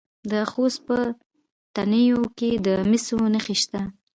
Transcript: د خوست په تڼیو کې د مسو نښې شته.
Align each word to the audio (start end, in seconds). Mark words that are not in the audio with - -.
د 0.31 0.33
خوست 0.51 0.79
په 0.87 0.97
تڼیو 1.75 2.21
کې 2.37 2.51
د 2.65 2.67
مسو 2.89 3.17
نښې 3.33 3.55
شته. 3.61 3.81